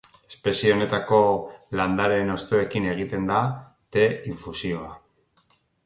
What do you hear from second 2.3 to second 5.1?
hostoekin egiten da te-infusioa.